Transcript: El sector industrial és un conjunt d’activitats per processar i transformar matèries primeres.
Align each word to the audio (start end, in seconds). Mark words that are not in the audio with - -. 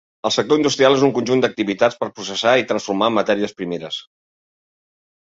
El 0.27 0.31
sector 0.35 0.59
industrial 0.59 0.95
és 0.99 1.03
un 1.07 1.11
conjunt 1.17 1.43
d’activitats 1.43 1.99
per 1.99 2.07
processar 2.19 2.53
i 2.61 2.65
transformar 2.71 3.11
matèries 3.19 3.53
primeres. 3.61 3.99